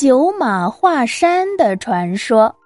[0.00, 2.56] 九马华山的传说。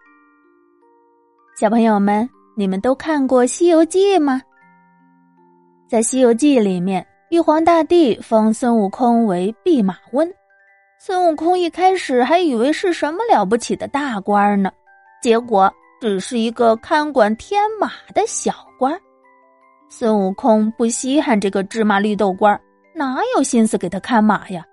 [1.59, 4.41] 小朋友们，你们都看过《西游记》吗？
[5.89, 10.33] 在《西游记》里面，玉皇大帝封孙悟空为弼马温。
[11.01, 14.71] 孙悟空一开始还以为是什么了不起的大官呢，
[15.21, 15.69] 结果
[16.01, 18.97] 只是一个看管天马的小官。
[19.89, 22.57] 孙悟空不稀罕这个芝麻绿豆官，
[22.95, 24.65] 哪有心思给他看马呀？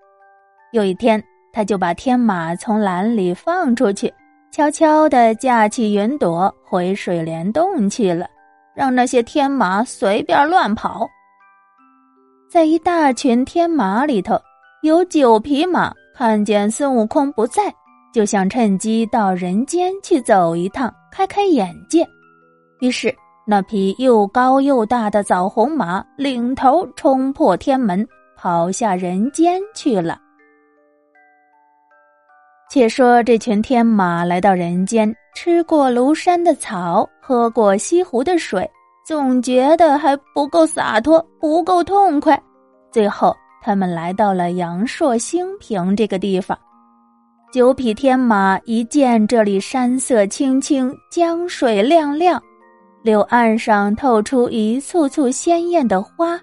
[0.74, 1.22] 有一天，
[1.54, 4.14] 他就把天马从篮里放出去，
[4.52, 8.26] 悄悄地架起云朵回水帘洞去了，
[8.76, 11.08] 让那些天马随便乱跑。
[12.50, 14.40] 在一大群天马里头，
[14.84, 17.64] 有九匹马看见孙悟空不在，
[18.14, 22.06] 就想趁机到人间去走一趟，开开眼界。
[22.82, 23.14] 于是，
[23.46, 30.20] 那匹又高又大的枣红马领头冲破天门，跑下人间去了。
[32.74, 38.66] 且说这群天马来到人间，吃过庐山的草，喝过西湖的水，
[39.06, 42.42] 总觉得还不够洒脱，不够痛快。
[42.90, 46.58] 最后，他们来到了阳朔兴平这个地方。
[47.52, 52.42] 九匹天马一见这里山色青青，江水亮亮，
[53.04, 56.40] 柳岸上透出一簇簇鲜艳的花，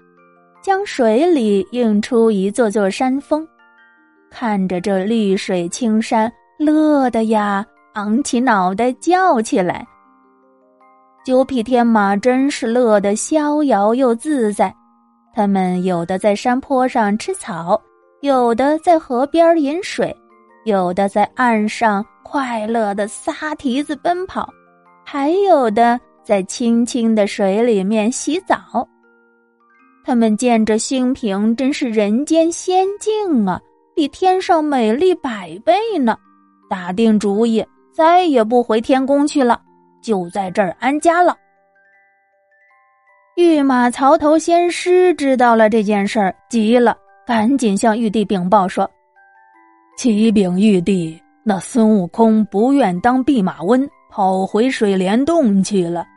[0.61, 3.43] 江水里映出一座座山峰。
[4.29, 9.85] 看着这绿水青山，乐的呀，昂起脑袋叫起来。
[11.25, 14.73] 九匹天马真是乐得逍遥又自在，
[15.33, 17.79] 他们有的在山坡上吃草，
[18.21, 20.15] 有的在河边饮水，
[20.65, 24.49] 有的在岸上快乐的撒蹄子奔跑，
[25.03, 28.87] 还有的在清清的水里面洗澡。
[30.05, 33.59] 他们见着兴平，真是人间仙境啊！
[33.99, 36.17] 比天上美丽百倍呢！
[36.69, 37.61] 打定主意，
[37.91, 39.61] 再也不回天宫去了，
[40.01, 41.35] 就在这儿安家了。
[43.35, 46.95] 御马曹头仙师知道了这件事儿，急了，
[47.27, 48.89] 赶紧向玉帝禀报说
[49.99, 56.07] ：“启禀玉帝，那孙悟空不愿当弼马温，跑回水帘洞去了。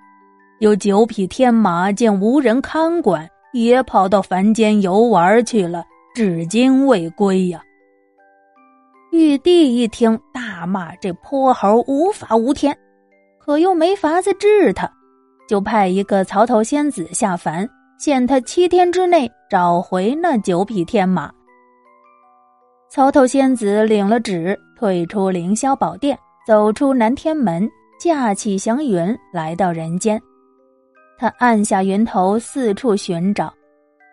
[0.60, 5.84] 有九匹天马见无人看管，也跑到凡间游玩去了，
[6.14, 7.60] 至今未归呀。”
[9.12, 12.74] 玉帝一听，大骂这泼猴无法无天，
[13.38, 14.90] 可又没法子治他，
[15.46, 17.68] 就派一个曹头仙子下凡，
[17.98, 21.30] 限他七天之内找回那九匹天马。
[22.88, 27.68] 曹头仙子领了旨，退出凌霄宝殿，走出南天门，
[28.00, 30.18] 驾起祥云来到人间。
[31.18, 33.52] 他按下云头，四处寻找，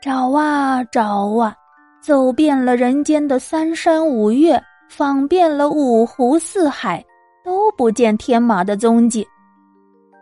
[0.02, 1.56] 找啊找啊，
[2.04, 4.62] 走遍了人间的三山五岳。
[4.90, 7.06] 访遍了五湖四海，
[7.46, 9.26] 都不见天马的踪迹。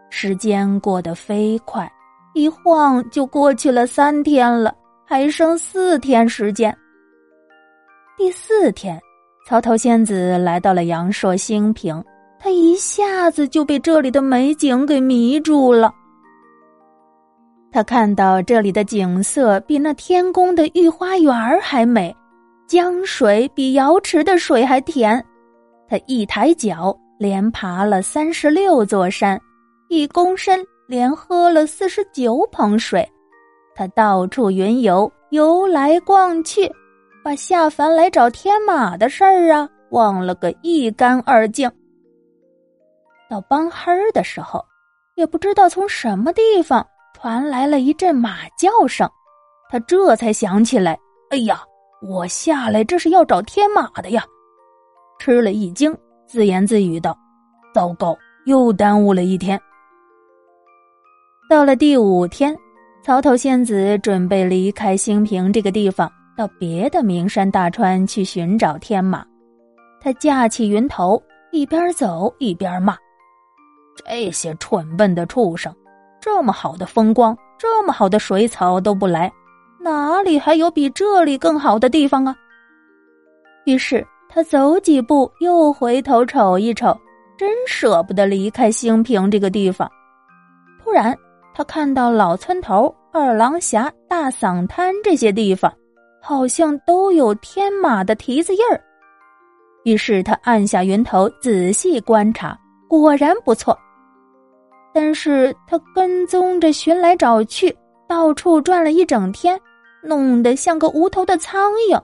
[0.09, 1.89] 时间过得飞快，
[2.33, 6.77] 一晃就过去了三天了，还剩四天时间。
[8.17, 8.99] 第四天，
[9.47, 12.03] 曹头仙子来到了阳朔兴平，
[12.37, 15.93] 他一下子就被这里的美景给迷住了。
[17.71, 22.13] 他看到这里的景色比那天宫的御花园还美。
[22.67, 25.25] 江水比瑶池的水还甜，
[25.87, 29.39] 他一抬脚连爬了三十六座山，
[29.87, 33.09] 一躬身连喝了四十九捧水。
[33.73, 36.69] 他到处云游，游来逛去，
[37.23, 41.71] 把下凡来找天马的事儿啊忘了个一干二净。
[43.29, 44.61] 到傍黑的时候，
[45.15, 49.09] 也不知道从什么地方传来了一阵马叫声，
[49.69, 50.99] 他这才想起来，
[51.29, 51.63] 哎呀！
[52.01, 54.23] 我下来这是要找天马的呀，
[55.19, 55.95] 吃了一惊，
[56.27, 57.17] 自言自语道
[57.73, 58.15] ：“糟糕，
[58.45, 59.59] 又耽误了一天。”
[61.49, 62.55] 到了第五天，
[63.03, 69.25] 曹头仙子准备离开兴平这个地方，到别的名山大川去寻找天马。
[69.99, 71.21] 他架起云头，
[71.51, 72.95] 一边走一边骂
[74.05, 75.73] ：“这些蠢笨的畜生，
[76.21, 79.31] 这么好的风光，这么好的水草都不来。”
[79.87, 82.35] 哪里还有比这里更好的地方啊？
[83.65, 86.93] 于是他走几步，又回头瞅一瞅，
[87.37, 89.89] 真舍不得离开兴平这个地方。
[90.83, 91.17] 突然，
[91.55, 95.73] 他看到老村头、二郎峡、大嗓滩这些地方，
[96.21, 98.81] 好像都有天马的蹄子印儿。
[99.85, 102.59] 于是他按下云头，仔细观察，
[102.89, 103.77] 果然不错。
[104.93, 107.73] 但是他跟踪着寻来找去，
[108.05, 109.57] 到处转了一整天。
[110.03, 112.01] 弄得像个无头的苍蝇，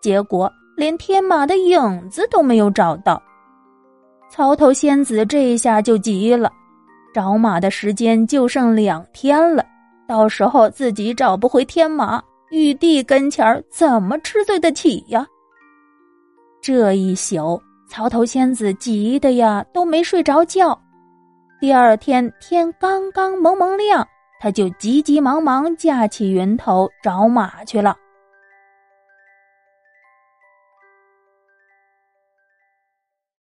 [0.00, 3.22] 结果连天马的影子都没有找到。
[4.30, 6.50] 曹头仙子这一下就急了，
[7.12, 9.64] 找马的时间就剩两天了，
[10.08, 15.26] 到时候自己找不回天马，玉帝跟前儿怎么吃罪得起呀？
[16.62, 20.78] 这一宿，曹头仙子急的呀都没睡着觉。
[21.60, 24.06] 第二天天刚刚蒙蒙亮，
[24.42, 27.96] 他就急急忙忙架起云头找马去了。